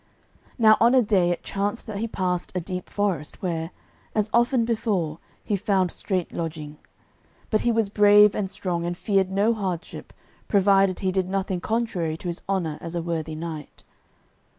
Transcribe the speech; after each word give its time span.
Now 0.57 0.77
on 0.79 0.95
a 0.95 1.03
day 1.03 1.29
it 1.29 1.43
chanced 1.43 1.85
that 1.85 1.99
he 1.99 2.07
passed 2.07 2.51
a 2.55 2.59
deep 2.59 2.89
forest, 2.89 3.43
where, 3.43 3.69
as 4.15 4.31
often 4.33 4.65
before, 4.65 5.19
he 5.43 5.55
found 5.55 5.91
strait 5.91 6.31
lodging. 6.31 6.79
But 7.51 7.61
he 7.61 7.71
was 7.71 7.87
brave 7.89 8.33
and 8.33 8.49
strong, 8.49 8.83
and 8.83 8.97
feared 8.97 9.29
no 9.29 9.53
hardship 9.53 10.11
provided 10.47 11.01
he 11.01 11.11
did 11.11 11.29
nothing 11.29 11.61
contrary 11.61 12.17
to 12.17 12.29
his 12.29 12.41
honour 12.49 12.79
as 12.81 12.95
a 12.95 13.01
worthy 13.03 13.35
knight. 13.35 13.83